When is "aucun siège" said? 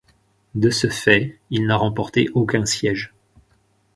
2.33-3.13